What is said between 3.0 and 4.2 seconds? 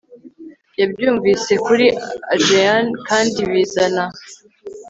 kandi bizana